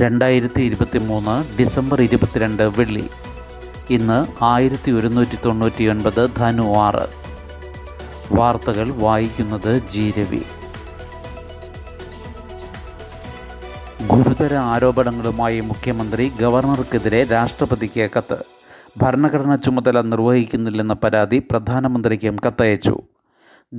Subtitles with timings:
[0.00, 3.10] രണ്ടായിരത്തി ഇരുപത്തി മൂന്ന് ഡിസംബർ ഇരുപത്തിരണ്ട് വെള്ളി.
[3.90, 7.06] ഇന്ന് ആയിരത്തി ഒരുന്നൂറ്റി തൊണ്ണൂറ്റി ഒൻപത് ധനു ആറ്.
[8.32, 10.42] വാർത്തകൾ വായിക്കുന്നത് ജീരവി
[14.06, 18.38] ഗുരുതര ആരോപണങ്ങളുമായി മുഖ്യമന്ത്രി ഗവർണർക്കെതിരെ രാഷ്ട്രപതിക്ക് കത്ത്.
[18.98, 23.00] ഭരണഘടനാ ചുമതല നിർവഹിക്കുന്നില്ലെന്ന പരാതി പ്രധാനമന്ത്രിക്കും കത്തയച്ചു.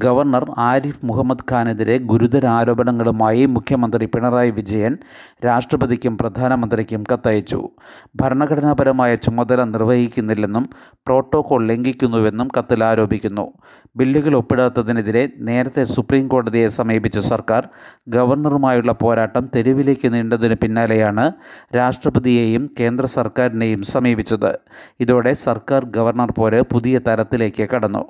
[0.04, 4.98] ഗവർണർ ആരിഫ് മുഹമ്മദ് ഖാനെതിരെ ഗുരുതര ആരോപണങ്ങളുമായി മുഖ്യമന്ത്രി പിണറായി വിജയൻ
[5.46, 7.70] രാഷ്ട്രപതിക്കും പ്രധാനമന്ത്രിക്കും കത്തയച്ചു.
[8.15, 10.65] ഭരണഘടനാപരമായ ചുമതല നിർവഹിക്കുന്നില്ലെന്നും
[11.07, 13.54] പ്രോട്ടോകോൾ ലംഘിക്കുന്നുവെന്നും കത്തിൽ ആരോപിക്കുന്നു.
[13.97, 17.70] ബില്ലുകൾ ഒപ്പിടാത്തതിനെതിരെ നേരത്തെ സുപ്രീം കോടതിയെ സമീപിച്ച സർക്കാർ
[18.09, 21.32] ഗവർണറുമായുള്ള പോരാട്ടം തെരുവിലേക്ക് നീണ്ടതിന് പിന്നാലെയാണ്
[21.75, 24.51] രാഷ്ട്രപതിയെയും കേന്ദ്ര സർക്കാരിനെയും സമീപിച്ചത്.
[25.00, 28.06] ഇതോടെ സർക്കാർ ഗവർണർ പോര് പുതിയ തരത്തിലേക്ക് കടന്നു.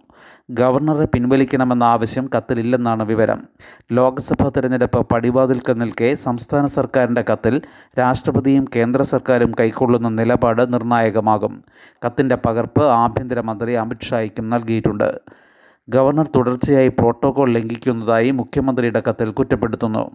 [0.50, 3.48] ഗവർണറെ പിൻവലിക്കണമെന്ന ആവശ്യം കത്തിലില്ലെന്നാണ് വിവരം.
[3.92, 7.62] ലോക്സഭാ തെരഞ്ഞെടുപ്പ് പടിവാതിൽക്കൽ നിൽക്കെ സംസ്ഥാന സർക്കാരിന്റെ കത്തിൽ
[8.00, 11.64] രാഷ്ട്രപതിയും കേന്ദ്ര സർക്കാരും കൈക്കൊള്ളുന്ന നിലപാട് നിർണായകമാകും.
[12.06, 15.20] കത്തിന്റെ പകർപ്പ് ആഭ്യന്തരമന്ത്രി അമിത്ഷായ്ക്കും നൽകിയിട്ടുണ്ട്.
[15.90, 20.12] ഗവർണർ തുടർച്ചയായി പ്രോട്ടോകോൾ ലംഘിക്കുന്നതായി മുഖ്യമന്ത്രിയുടെ കത്തിൽ കുറ്റപ്പെടുത്തുന്നു.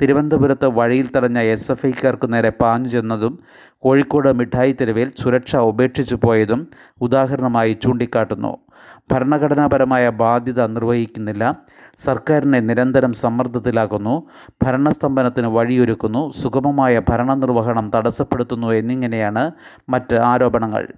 [0.00, 3.38] തിരുവനന്തപുരത്ത് വഴിയിൽ തടഞ്ഞ എസ് എഫ് ഐക്കാർക്ക് നേരെ പാഞ്ഞു ചെന്നതും
[3.78, 6.68] കോഴിക്കോട് മിഠായി തെരുവിൽ സുരക്ഷ ഉപേക്ഷിച്ചു പോയതും
[7.00, 8.58] ഉദാഹരണമായി ചൂണ്ടിക്കാട്ടുന്നു.
[9.12, 11.56] ഭരണഘടനാപരമായ ബാധ്യത നിർവഹിക്കുന്നില്ല.
[11.98, 14.26] സർക്കാരിനെ നിരന്തരം സമ്മർദ്ദത്തിലാക്കുന്നു.
[14.62, 16.30] ഭരണസ്തംഭനത്തിന് വഴിയൊരുക്കുന്നു.
[16.30, 19.50] സുഗമമായ ഭരണനിർവഹണം തടസ്സപ്പെടുത്തുന്നു എന്നിങ്ങനെയാണ്
[19.88, 20.88] മറ്റ് ആരോപണങ്ങൾ.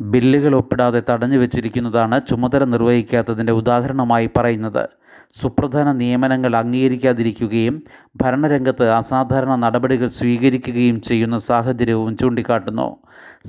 [0.00, 4.88] ബില്ലുകൾ ഒപ്പിടാതെ തടഞ്ഞു വച്ചിരിക്കുന്നതാണ് ചുമതല നിർവഹിക്കാത്തതിന്റെ ഉദാഹരണമായി പറയുന്നത്.
[5.34, 7.82] സുപ്രധാന നിയമനങ്ങൾ അംഗീകരിക്കാതിരിക്കുകയും
[8.22, 12.98] ഭരണരംഗത്ത് അസാധാരണ നടപടികൾ സ്വീകരിക്കുകയും ചെയ്യുന്ന സാഹചര്യവും ചൂണ്ടിക്കാട്ടുന്നു.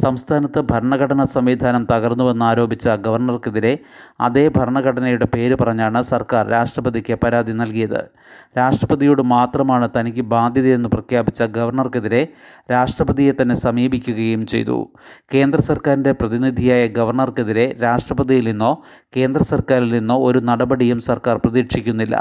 [0.04, 3.80] സംസ്ഥാനത്ത് ഭരണഘടനാ സംവിധാനം തകർന്നുവെന്നാരോപിച്ച ഗവർണർക്കെതിരെ
[4.22, 8.12] അതേ ഭരണഘടനയുടെ പേര് പറഞ്ഞാണ് സർക്കാർ രാഷ്ട്രപതിക്ക് പരാതി നൽകിയത്.
[8.58, 12.28] രാഷ്ട്രപതിയോട് മാത്രമാണ് തനിക്ക് ബാധ്യതയെന്ന് പ്രഖ്യാപിച്ച ഗവർണർക്കെതിരെ
[12.72, 14.90] രാഷ്ട്രപതിയെ തന്നെ സമീപിക്കുകയും ചെയ്തു.
[15.34, 18.84] കേന്ദ്ര സർക്കാരിന്റെ പ്രതിനിധിയായ ഗവർണർക്കെതിരെ രാഷ്ട്രപതിയിൽ നിന്നോ
[19.18, 21.38] കേന്ദ്ര സർക്കാരിൽ നിന്നോ ഒരു നടപടിയും സർക്കാർ
[21.72, 22.16] പ്രതീക്ഷിക്കുന്നില്ല.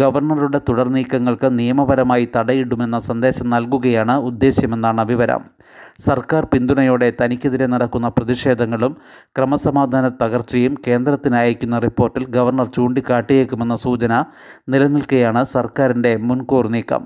[0.00, 5.42] ഗവർണറുടെ തുടർ നീക്കങ്ങൾക്ക് നിയമപരമായി തടയിടുമെന്ന സന്ദേശം നൽകുകയാണ് ഉദ്ദേശ്യമെന്നാണ് വിവരം.
[6.06, 8.92] സർക്കാർ പിന്തുണയോടെ തനിക്കെതിരെ നടക്കുന്ന പ്രതിഷേധങ്ങളും
[9.36, 14.12] ക്രമസമാധാന തകർച്ചയും കേന്ദ്രത്തിന് അയക്കുന്ന റിപ്പോർട്ടിൽ ഗവർണർ ചൂണ്ടിക്കാട്ടിയേക്കുമെന്ന സൂചന
[14.74, 17.04] നിലനിൽക്കെയാണ് സർക്കാരിന്റെ മുൻകൂർ നീക്കം.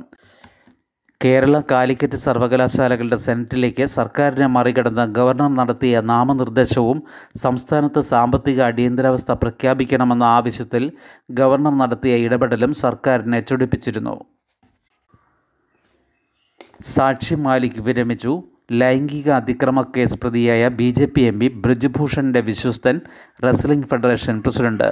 [1.24, 7.02] കേരള കാലിക്കറ്റ് സർവകലാശാലകളുടെ സെനറ്റിലേക്ക് സർക്കാരിനെ മറികടന്ന് ഗവർണർ നടത്തിയ നാമനിർദ്ദേശവും
[7.42, 10.92] സംസ്ഥാനത്ത് സാമ്പത്തിക അടിയന്തരാവസ്ഥ പ്രഖ്യാപിക്കണമെന്ന ആവശ്യത്തിൽ
[11.30, 14.16] ഗവർണർ നടത്തിയ ഇടപെടലും സർക്കാരിനെ ചൊടിപ്പിച്ചിരുന്നു.
[16.80, 18.42] സാക്ഷി മാലിക് വിരമിച്ചു.
[18.80, 23.00] ലൈംഗിക അതിക്രമ കേസ് പ്രതിയായ B J P M P ബ്രിജ്ഭൂഷണിന്റെ വിശ്വസ്തൻ
[23.44, 24.90] റെസ്ലിംഗ് ഫെഡറേഷൻ പ്രസിഡന്റ്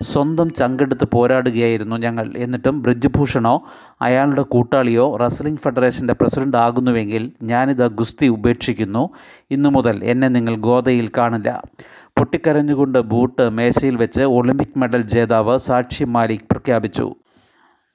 [0.00, 2.32] സ്വന്തം ചങ്കെടുത്ത് പോരാടുകയായിരുന്നു ഞങ്ങൾ.
[2.36, 3.66] എന്നിട്ടും ബ്രിജ്ഭൂഷണോ
[4.02, 9.10] അയാളുടെ കൂട്ടാളിയോ റസ്ലിംഗ് ഫെഡറേഷന്റെ പ്രസിഡന്റ് ആകുന്നുവെങ്കിൽ ഞാനിത് ഗുസ്തി ഉപേക്ഷിക്കുന്നു.
[9.50, 11.62] ഇന്നു മുതൽ എന്നെ നിങ്ങൾ ഗോതയിൽ കാണില്ല.
[12.18, 17.14] പൊട്ടിക്കരഞ്ഞുകൊണ്ട് ബൂട്ട് മേശയിൽ വെച്ച് ഒളിമ്പിക് മെഡൽ ജേതാവ് സാക്ഷി മാലിക് പ്രഖ്യാപിച്ചു.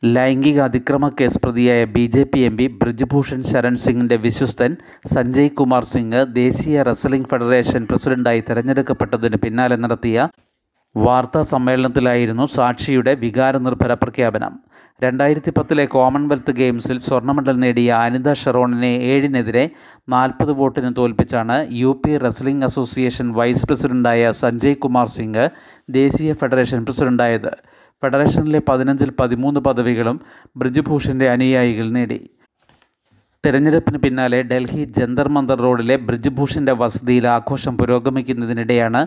[0.06, 4.75] ലൈംഗിക അതിക്രമ കേസ് പ്രതിയായ B J P M P Brijbhushan Sharan സിംഗിന്റെ വിശ്വസ്തൻ
[5.14, 10.28] സഞ്ജയ് കുമാർ സിംഗ് ദേശീയ റസ്ലിംഗ് ഫെഡറേഷൻ പ്രസിഡന്റായി തിരഞ്ഞെടുക്കപ്പെട്ടതിന് പിന്നാലെ നടത്തിയ
[10.95, 14.59] വാർത്താ സമ്മേളനത്തിലായിരുന്നു സാക്ഷിയുടെ വികാരനിർഭര പ്രഖ്യാപനം.
[15.03, 19.69] രണ്ടായിരത്തി പത്തിലെ കോമൺവെൽത്ത് ഗെയിംസിൽ സ്വർണ മെഡൽ നേടിയ അനിത ഷെറോണിനെ ഏഴിനെതിരെ
[20.09, 25.49] നാൽപ്പത് വോട്ടിന് തോൽപ്പിച്ചാണ് U P wrestling association vice പ്രസിഡന്റായ സഞ്ജയ് കുമാർ സിംഗ്
[25.89, 27.51] ദേശീയ ഫെഡറേഷൻ പ്രസിഡന്റായത്.
[28.03, 30.21] ഫെഡറേഷനിലെ പതിനഞ്ചിൽ പതിമൂന്ന് പദവികളും
[30.57, 32.29] ബ്രിജ്ഭൂഷന്റെ അനുയായികൾ നേടി.
[33.45, 39.01] തെരഞ്ഞെടുപ്പിന് പിന്നാലെ ഡൽഹി ജന്തർ മന്ദർ റോഡിലെ ബ്രിജ്ഭൂഷന്റെ വസതിയിൽ ആഘോഷം പുരോഗമിക്കുന്നതിനിടെയാണ്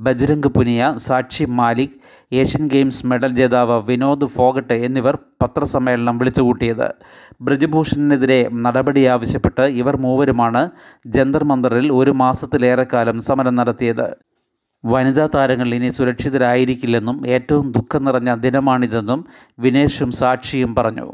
[0.00, 1.98] ബജ്രംഗ് പുനിയ സാക്ഷി മാലിക്
[2.32, 6.88] ഏഷ്യൻ ഗെയിംസ് മെഡൽ ജേതാവ് വിനോദ് ഫോഗട്ട് എന്നിവർ പത്രസമ്മേളനം വിളിച്ചുകൂട്ടിയത്.
[7.42, 10.70] ബ്രിജ്ഭൂഷണിനെതിരെ നടപടി ആവശ്യപ്പെട്ട് ഇവർ മൂവരുമാണ്
[11.06, 14.06] ജന്തർ മന്ദറിൽ ഒരു മാസത്തിലേറെക്കാലം സമരം നടത്തിയത്.
[14.84, 19.20] വനിതാ താരങ്ങൾ ഇനി സുരക്ഷിതരായിരിക്കില്ലെന്നും ഏറ്റവും ദുഃഖം നിറഞ്ഞ ദിനമാണിതെന്നും
[19.58, 21.06] വിനേഷും സാക്ഷിയും പറഞ്ഞു.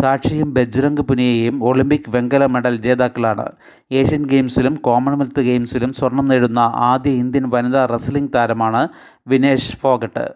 [0.00, 3.52] സാക്ഷിയും ബജ്രംഗ് പുനിയയും ഒളിമ്പിക് വെങ്കല മെഡൽ ജേതാക്കളാണ്.
[3.92, 8.88] ഏഷ്യൻ ഗെയിംസിലും കോമൺവെൽത്ത് ഗെയിംസിലും സ്വർണം നേടുന്ന ആദ്യ ഇന്ത്യൻ വനിതാ റെസ്ലിംഗ് താരമാണ്
[9.28, 10.34] വിനേഷ് ഫോഗട്ട്.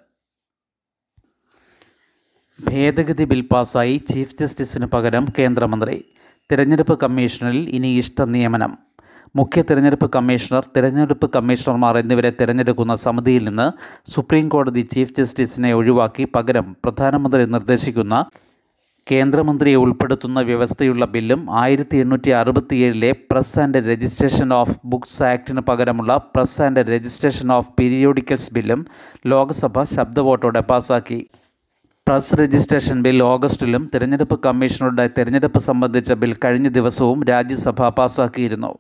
[2.67, 6.05] ഭേദഗതി ബിൽ പാസായി ചീഫ് ജസ്റ്റിസിന് പകരം കേന്ദ്രമന്ത്രി.
[6.53, 8.79] തിരഞ്ഞെടുപ്പ് കമ്മീഷനിൽ ഇനി ഇഷ്ട നിയമനം.
[9.37, 13.67] മുഖ്യ തിരഞ്ഞെടുപ്പ് കമ്മീഷണർ തിരഞ്ഞെടുപ്പ് കമ്മീഷണർമാർ എന്നിവരെ തിരഞ്ഞെടുക്കുന്ന സമിതിയിൽ നിന്ന്
[14.11, 18.25] സുപ്രീം കോടതി ചീഫ് ജസ്റ്റിസിനെ ഒഴിവാക്കി പകരം പ്രധാനമന്ത്രി നിർദ്ദേശിക്കുന്ന
[19.11, 26.59] കേന്ദ്രമന്ത്രിയെ ഉൾപ്പെടുത്തുന്ന വ്യവസ്ഥയുള്ള ബില്ലും ആയിരത്തി എണ്ണൂറ്റി അറുപത്തിയേഴിലെ press and registration of books ആക്ടിന് പകരമുള്ള press
[26.63, 28.81] and registration of periodicals ബില്ലും
[29.33, 31.21] ലോക്സഭ ശബ്ദവോട്ടോടെ പാസാക്കി.
[32.07, 38.73] പ്രസ് രജിസ്ട്രേഷൻ ബിൽ ഓഗസ്റ്റിലും തിരഞ്ഞെടുപ്പ് കമ്മീഷനുടെ തിരഞ്ഞെടുപ്പ് സംബന്ധിച്ച ബിൽ കഴിഞ്ഞ ദിവസവും രാജ്യസഭ പാസാക്കിയിരുന്നു.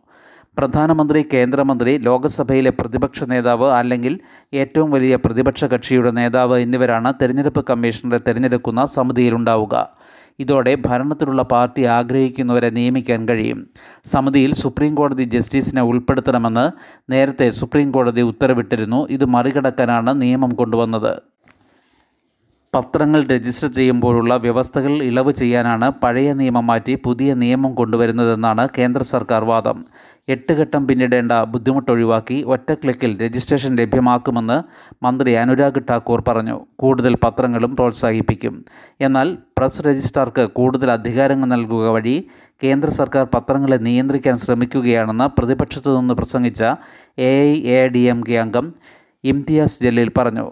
[0.58, 4.14] പ്രധാനമന്ത്രി കേന്ദ്രമന്ത്രി ലോക്സഭയിലെ പ്രതിപക്ഷ നേതാവ് അല്ലെങ്കിൽ
[4.60, 9.74] ഏറ്റവും വലിയ പ്രതിപക്ഷ കക്ഷിയുടെ നേതാവ് എന്നിവരാണ് തിരഞ്ഞെടുപ്പ് കമ്മീഷണറെ തിരഞ്ഞെടുക്കുന്ന സമിതിയിലുണ്ടാവുക.
[10.38, 13.66] ഇതോടെ ഭരണത്തിലുള്ള പാർട്ടി ആഗ്രഹിക്കുന്നവരെ നിയമിക്കാൻ കഴിയും.
[14.04, 16.66] സമിതിയിൽ സുപ്രീം കോടതി ജസ്റ്റിസിനെ ഉൾപ്പെടുത്തണമെന്ന്
[17.12, 19.08] നേരത്തെ സുപ്രീം കോടതി ഉത്തരവിട്ടിരുന്നു.
[19.10, 21.12] ഇത് മറികടക്കാനാണ് നിയമം കൊണ്ടുവന്നത്.
[22.72, 29.84] പത്രങ്ങൾ രജിസ്റ്റർ ചെയ്യുമ്പോഴുള്ള വ്യവസ്ഥകൾ ഇളവ് ചെയ്യാനാണ് പഴയ നിയമം മാറ്റി പുതിയ നിയമം കൊണ്ടുവരുന്നതെന്നാണ് കേന്ദ്ര സർക്കാർ വാദം.
[30.28, 34.58] എട്ട് ഘട്ടം പിന്നിടേണ്ട ബുദ്ധിമുട്ടൊഴിവാക്കി ഒറ്റ ക്ലിക്കിൽ രജിസ്ട്രേഷൻ ലഭ്യമാക്കുമെന്ന്
[35.04, 36.60] മന്ത്രി അനുരാഗ് ഠാക്കൂർ പറഞ്ഞു.
[36.76, 38.64] കൂടുതൽ പത്രങ്ങളും പ്രോത്സാഹിപ്പിക്കും.
[39.00, 42.16] എന്നാൽ പ്രസ് രജിസ്ട്രാർക്ക് കൂടുതൽ അധികാരങ്ങൾ നൽകുക വഴി
[42.62, 46.62] കേന്ദ്ര സർക്കാർ പത്രങ്ങളെ നിയന്ത്രിക്കാൻ ശ്രമിക്കുകയാണെന്ന് പ്രതിപക്ഷത്തു നിന്ന് പ്രസംഗിച്ച
[47.18, 48.74] A I A D M K അംഗം
[49.24, 50.50] ഇംതിയാസ് ജലീൽ പറഞ്ഞു.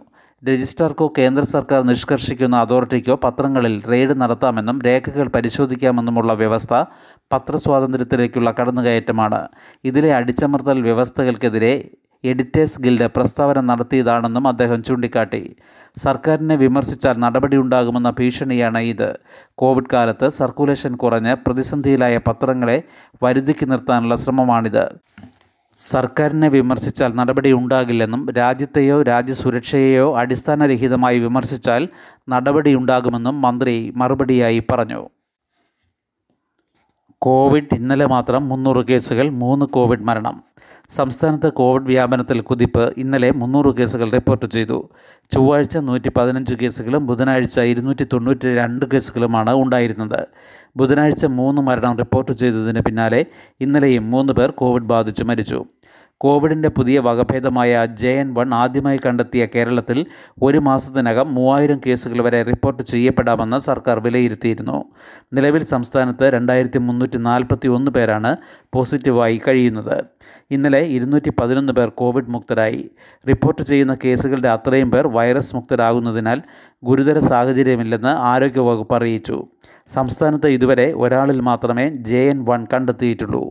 [0.48, 6.84] രജിസ്ട്രാർക്കോ കേന്ദ്ര സർക്കാർ നിഷ്കർഷിക്കുന്ന അതോറിറ്റിക്കോ പത്രങ്ങളിൽ റെയ്ഡ് നടത്താമെന്നും രേഖകൾ പരിശോധിക്കാമെന്നുമുള്ള വ്യവസ്ഥ
[7.32, 9.48] പത്രസ്വാതന്ത്ര്യത്തിലേക്കുള്ള കടന്നുകയറ്റമാണ്.
[9.84, 11.88] ഇതിലെ അടിച്ചമർത്തൽ വ്യവസ്ഥകൾക്കെതിരെ
[12.25, 15.56] എഡിറ്റേഴ്സ് ഗിൽഡ് പ്രസ്താവന നടത്തിയതാണെന്നും അദ്ദേഹം ചൂണ്ടിക്കാട്ടി.
[15.96, 19.19] സർക്കാരിനെ വിമർശിച്ചാൽ നടപടിയുണ്ടാകുമെന്ന ഭീഷണിയാണ് ഇത്.
[19.54, 22.82] കോവിഡ് കാലത്ത് സർക്കുലേഷൻ കുറഞ്ഞ് പ്രതിസന്ധിയിലായ പത്രങ്ങളെ
[23.22, 24.84] വരുതിക്ക് നിർത്താനുള്ള ശ്രമമാണിത്.
[25.78, 31.88] സർക്കാരിനെ വിമർശിച്ചാൽ നടപടി ഉണ്ടാകില്ലെന്നും രാജ്യത്തെയോ രാജ്യസുരക്ഷയെയോ അടിസ്ഥാനരഹിതമായി വിമർശിച്ചാൽ
[32.28, 35.08] നടപടിയുണ്ടാകുമെന്നും മന്ത്രി മറുപടിയായി പറഞ്ഞു.
[37.19, 40.43] കോവിഡ് ഇന്നലെ മാത്രം മുന്നൂറ് കേസുകൾ മൂന്ന് കോവിഡ് മരണം.
[40.90, 44.88] സംസ്ഥാനത്ത് കോവിഡ് വ്യാപനത്തിൽ കുതിപ്പ് ഇന്നലെ മുന്നൂറ് കേസുകൾ റിപ്പോർട്ട് ചെയ്തു.
[45.30, 50.26] ചൊവ്വാഴ്ച നൂറ്റി പതിനഞ്ച് കേസുകളും ബുധനാഴ്ച ഇരുന്നൂറ്റി തൊണ്ണൂറ്റി രണ്ട് കേസുകളുമാണ് ഉണ്ടായിരുന്നത്.
[50.76, 53.26] ബുധനാഴ്ച മൂന്ന് മരണം റിപ്പോർട്ട് ചെയ്തതിന് പിന്നാലെ
[53.60, 55.64] ഇന്നലെയും മൂന്ന് പേർ കോവിഡ് ബാധിച്ചു മരിച്ചു.
[56.18, 60.06] കോവിഡിന്റെ പുതിയ വകഭേദമായ ജെ എൻ വൺ ആദ്യമായി കണ്ടെത്തിയ കേരളത്തിൽ
[60.42, 64.84] ഒരു മാസത്തിനകം മൂവായിരം കേസുകൾ വരെ റിപ്പോർട്ട് ചെയ്യപ്പെടാമെന്ന് സർക്കാർ വിലയിരുത്തിയിരുന്നു.
[65.32, 68.36] നിലവിൽ സംസ്ഥാനത്ത് രണ്ടായിരത്തി മുന്നൂറ്റി നാൽപ്പത്തി ഒന്ന് പേരാണ്
[68.74, 70.04] പോസിറ്റീവായി കഴിയുന്നത്.
[70.50, 72.90] ഇന്നലെ ഇരുന്നൂറ്റി പതിനൊന്ന് പേർ കോവിഡ് മുക്തരായി.
[73.28, 76.43] റിപ്പോർട്ട് ചെയ്യുന്ന കേസുകളുടെ അത്രയും പേർ വൈറസ് മുക്തരാകുന്നതിനാൽ
[76.82, 79.46] ഗുരുതര സാഹചര്യമില്ലെന്ന് ആരോഗ്യവകുപ്പ് അറിയിച്ചു.
[79.87, 83.50] സംസ്ഥാനത്ത് ഇതുവരെ ഒരാളിൽ മാത്രമേ ജെ എൻ വൺ കണ്ടെത്തിയിട്ടുള്ളൂ.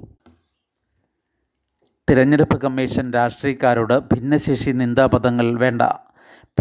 [2.09, 5.81] തിരഞ്ഞെടുപ്പ് കമ്മീഷൻ രാഷ്ട്രീയക്കാരോട് ഭിന്നശേഷി നിന്ദാപദങ്ങൾ വേണ്ട.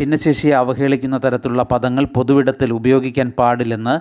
[0.01, 3.95] ഭിന്നശേഷിയെ അവഹേളിക്കുന്ന തരത്തിലുള്ള പദങ്ങൾ പൊതുവിടത്തിൽ ഉപയോഗിക്കാൻ പാടില്ലെന്ന്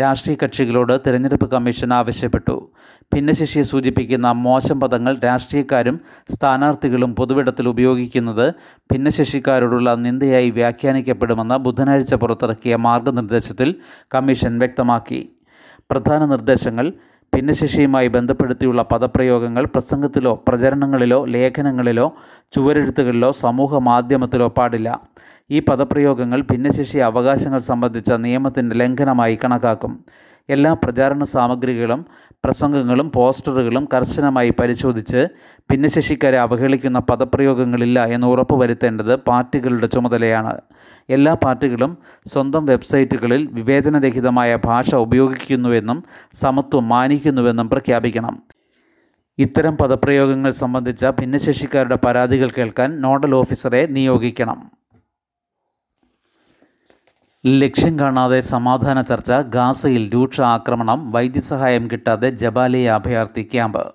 [0.00, 2.70] രാഷ്ട്രീയ കക്ഷികളോട് തിരഞ്ഞെടുപ്പ് കമ്മീഷൻ ആവശ്യപ്പെട്ടു.
[3.14, 6.00] ഭിന്നശേഷിയെ സൂചിപ്പിക്കുന്ന മോശം പദങ്ങൾ രാഷ്ട്രീയക്കാരും
[6.34, 8.54] സ്ഥാനാർത്ഥികളും പൊതുവിടത്തിൽ ഉപയോഗിക്കുന്നത്
[8.92, 13.74] ഭിന്നശേഷിക്കാരോടുള്ള നിന്ദയായി വ്യാഖ്യാനിക്കപ്പെടുമെന്ന് ബുധനാഴ്ച പുറത്തിറക്കിയ മാർഗനിർദ്ദേശത്തിൽ
[14.14, 15.36] കമ്മീഷൻ വ്യക്തമാക്കി.
[15.90, 16.92] പ്രധാന നിർദ്ദേശങ്ങൾ
[17.36, 22.14] ഭിന്നശേഷിയുമായി ബന്ധപ്പെടുത്തിയുള്ള പദപ്രയോഗങ്ങൾ പ്രസംഗത്തിലോ പ്രചരണങ്ങളിലോ ലേഖനങ്ങളിലോ
[22.52, 25.00] ചുവരെഴുത്തുകളിലോ സമൂഹ മാധ്യമത്തിലോ പാടില്ല.
[25.50, 30.04] ഈ പദപ്രയോഗങ്ങൾ ഭിന്നശേഷി അവകാശങ്ങൾ സംബന്ധിച്ച നിയമത്തിന്റെ ലംഘനമായി കണക്കാക്കും.
[30.48, 32.06] എല്ലാ പ്രചാരണ സാമഗ്രികളും
[32.44, 35.26] പ്രസംഗങ്ങളും പോസ്റ്ററുകളും കർശനമായി പരിശോധിച്ച്
[35.72, 40.60] ഭിന്നശേഷിക്കാരെ അവഹേളിക്കുന്ന പദപ്രയോഗങ്ങളില്ല എന്ന് ഉറപ്പുവരുത്തേണ്ടത് പാർട്ടികളുടെ ചുമതലയാണ്.
[41.10, 46.04] എല്ലാ പാർട്ടികളും സ്വന്തം വെബ്സൈറ്റുകളിൽ വിവേചനരഹിതമായ ഭാഷ ഉപയോഗിക്കുന്നുവെന്നും
[46.40, 48.42] സമത്വം മാനിക്കുന്നുവെന്നും പ്രഖ്യാപിക്കണം.
[49.38, 54.79] ഇത്തരം പദപ്രയോഗങ്ങൾ സംബന്ധിച്ച ഭിന്നശേഷിക്കാരുടെ പരാതികൾ കേൾക്കാൻ നോഡൽ ഓഫീസറെ നിയോഗിക്കണം.
[57.46, 63.92] ലക്ഷ്യം കാണാതെ സമാധാന ചർച്ച ഗാസയിൽ രൂക്ഷ ആക്രമണം വൈദ്യസഹായം കിട്ടാതെ ജബാലിയ അഭയാർത്ഥി ക്യാമ്പ്.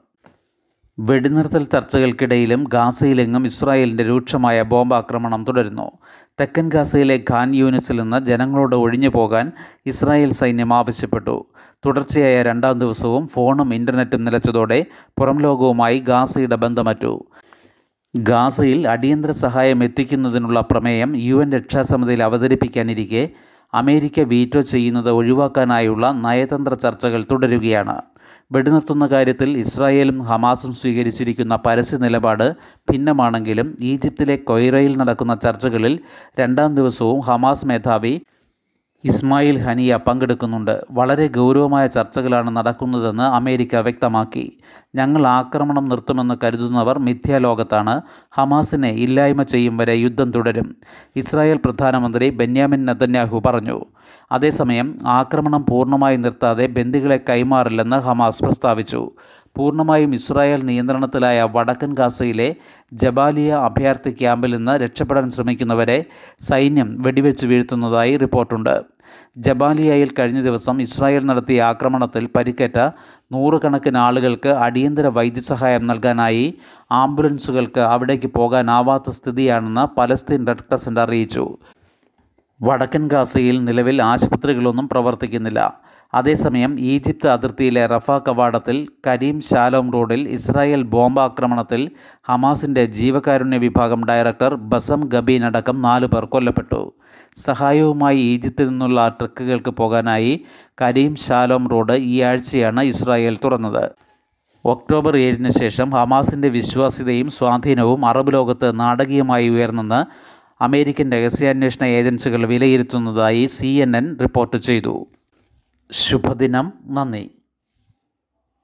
[1.00, 5.92] വെടിനിർത്തൽ ചർച്ചകൾക്കിടയിലും ഗാസയിലെങ്ങും ഇസ്രായേലിന്റെ രൂക്ഷമായ ബോംബാക്രമണം തുടരുന്നു.
[6.40, 9.52] തെക്കൻ ഗാസയിലെ ഖാൻ യൂണിറ്റ്സിൽ നിന്ന് ജനങ്ങളോട് ഒഴിഞ്ഞു പോകാൻ
[9.86, 11.46] ഇസ്രായേൽ സൈന്യം ആവശ്യപ്പെട്ടു.
[11.86, 14.86] തുടർച്ചയായ രണ്ടാം ദിവസവും ഫോണും ഇന്റർനെറ്റും നിലച്ചതോടെ
[15.20, 17.24] പുറം ലോകവുമായി ഗാസയുടെ ബന്ധമറ്റു.
[18.16, 23.30] ഗാസയിൽ അടിയന്തര സഹായം എത്തിക്കുന്നതിനുള്ള പ്രമേയം യു എൻ രക്ഷാസമിതിയിൽ അവതരിപ്പിക്കാനിരിക്കെ
[23.74, 28.02] അമേരിക്ക വീറ്റോ ചെയ്യുന്നത് ഒഴിവാക്കാനായുള്ള നയതന്ത്ര ചർച്ചകൾ തുടരുകയാണ്.
[28.52, 32.56] വെടിനിർത്തുന്ന കാര്യത്തിൽ ഇസ്രായേലും ഹമാസും സ്വീകരിച്ചിരിക്കുന്ന പരസ്യ നിലപാട്
[32.92, 36.00] ഭിന്നമാണെങ്കിലും ഈജിപ്തിലെ കൊയ്റയിൽ നടക്കുന്ന ചർച്ചകളിൽ
[36.40, 38.22] രണ്ടാം ദിവസവും ഹമാസ് മേധാവി
[39.06, 40.86] ഇസ്മായിൽ ഹനിയ പങ്കെടുക്കുന്നുണ്ട്.
[40.92, 44.58] വളരെ ഗൗരവമായ ചർച്ചകളാണ് നടക്കുന്നതെന്ന് അമേരിക്ക വ്യക്തമാക്കി.
[44.96, 48.02] ഞങ്ങൾ ആക്രമണം നിർത്തുമെന്ന് കരുതുന്നവർ മിഥ്യാലോകത്താണ്.
[48.32, 50.76] ഹമാസിനെ ഇല്ലായ്മ ചെയ്യും വരെ യുദ്ധം തുടരും.
[51.16, 53.86] ഇസ്രായേൽ പ്രധാനമന്ത്രി ബെന്യാമിൻ നദന്യാഹു പറഞ്ഞു.
[54.32, 59.12] അതേസമയം ആക്രമണം പൂർണമായി നിർത്താതെ ബന്ദികളെ കൈമാറില്ലെന്ന് ഹമാസ് പ്രസ്താവിച്ചു.
[59.56, 62.56] പൂർണമായും ഇസ്രായേൽ നിയന്ത്രണത്തിലായ വടക്കൻ ഗാസയിലെ
[62.94, 66.06] ജബാലിയ അഭയാർത്ഥി ക്യാമ്പിൽ നിന്ന് രക്ഷപ്പെടാൻ ശ്രമിക്കുന്നവരെ
[66.40, 68.95] സൈന്യം വെടിവെച്ച് വീഴ്ത്തുന്നതായി റിപ്പോർട്ടുണ്ട്.
[69.38, 72.78] ജബാലിയയിൽ കഴിഞ്ഞ ദിവസം ഇസ്രായേൽ നടത്തിയ ആക്രമണത്തിൽ പരിക്കേറ്റ
[73.32, 76.58] നൂറുകണക്കിന് ആളുകൾക്ക് അടിയന്തര വൈദ്യസഹായം നൽകാനായി
[76.92, 81.58] ആംബുലൻസുകൾക്ക് അവിടേക്ക് പോകാനാവാത്ത സ്ഥിതിയാണെന്ന് പലസ്തീൻ റെഡ് ക്രസന്റ് അറിയിച്ചു.
[82.62, 85.80] വടക്കൻ ഗാസയിൽ നിലവിൽ ആശുപത്രികളൊന്നും പ്രവർത്തിക്കുന്നില്ല.
[86.14, 91.92] അതേസമയം ഈജിപ്ത് അതിർത്തിയിലെ റഫ കവാടത്തിൽ കരീം ഷാലോം റോഡിൽ ഇസ്രായേൽ ബോംബാക്രമണത്തിൽ
[92.24, 96.94] ഹമാസിന്റെ ജീവകാരുണ്യ വിഭാഗം ഡയറക്ടർ ബസം ഗബീൻ അടക്കം നാലു പേർ കൊല്ലപ്പെട്ടു.
[97.46, 100.46] സഹായവുമായി ഈജിപ്തിൽ നിന്നുള്ള ട്രക്കുകൾക്ക് പോകാനായി
[100.82, 103.92] കരീം ഷാലോം റോഡ് ഈ ആഴ്ചയാണ് ഇസ്രായേൽ തുറന്നത്.
[104.66, 110.06] ഒക്ടോബർ ഏഴിന് ശേഷം ഹമാസിന്റെ വിശ്വാസ്യതയും സ്വാധീനവും അറബ് ലോകത്ത് നാടകീയമായി ഉയർന്നെന്ന്
[110.64, 113.86] അമേരിക്കൻ രഹസ്യാന്വേഷണ ഏജൻസികൾ വിലയിരുത്തുന്നതായി സി
[114.22, 115.08] റിപ്പോർട്ട് ചെയ്തു.
[115.91, 117.25] ശുഭദിനം നന്ദി